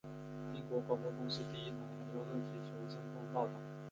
[0.55, 3.53] 英国广播公司第一台还用热气球升空报导。